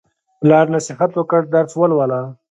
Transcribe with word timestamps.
پلار 0.41 0.65
نصیحت 0.75 1.11
وکړ: 1.15 1.41
درس 1.53 1.73
ولوله. 1.77 2.21